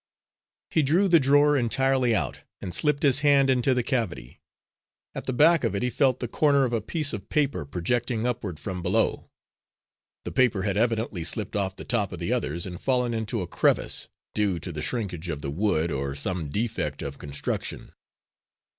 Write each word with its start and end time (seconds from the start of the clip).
He 0.71 0.81
drew 0.81 1.07
the 1.07 1.19
drawer 1.19 1.55
entirely 1.55 2.15
out, 2.15 2.39
and 2.59 2.73
slipped 2.73 3.03
his 3.03 3.19
hand 3.19 3.51
into 3.51 3.75
the 3.75 3.83
cavity. 3.83 4.41
At 5.13 5.27
the 5.27 5.31
back 5.31 5.63
of 5.63 5.75
it 5.75 5.83
he 5.83 5.91
felt 5.91 6.19
the 6.19 6.27
corner 6.27 6.65
of 6.65 6.73
a 6.73 6.81
piece 6.81 7.13
of 7.13 7.29
paper 7.29 7.65
projecting 7.65 8.25
upward 8.25 8.59
from 8.59 8.81
below. 8.81 9.29
The 10.25 10.31
paper 10.31 10.63
had 10.63 10.75
evidently 10.75 11.23
slipped 11.23 11.55
off 11.55 11.75
the 11.75 11.85
top 11.85 12.11
of 12.11 12.17
the 12.17 12.33
others 12.33 12.65
and 12.65 12.81
fallen 12.81 13.13
into 13.13 13.43
a 13.43 13.47
crevice, 13.47 14.09
due 14.33 14.57
to 14.61 14.71
the 14.71 14.81
shrinkage 14.81 15.29
of 15.29 15.43
the 15.43 15.51
wood 15.51 15.91
or 15.91 16.15
some 16.15 16.49
defect 16.49 17.03
of 17.03 17.19
construction. 17.19 17.91